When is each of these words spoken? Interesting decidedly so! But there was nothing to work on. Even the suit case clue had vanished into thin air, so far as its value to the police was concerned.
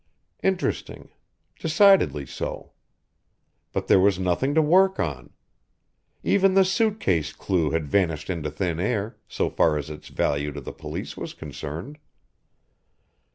Interesting 0.41 1.09
decidedly 1.59 2.25
so! 2.25 2.71
But 3.71 3.85
there 3.85 3.99
was 3.99 4.17
nothing 4.17 4.55
to 4.55 4.59
work 4.63 4.99
on. 4.99 5.29
Even 6.23 6.55
the 6.55 6.65
suit 6.65 6.99
case 6.99 7.31
clue 7.31 7.69
had 7.69 7.87
vanished 7.87 8.27
into 8.27 8.49
thin 8.49 8.79
air, 8.79 9.17
so 9.27 9.47
far 9.51 9.77
as 9.77 9.91
its 9.91 10.07
value 10.07 10.51
to 10.53 10.59
the 10.59 10.73
police 10.73 11.15
was 11.15 11.35
concerned. 11.35 11.99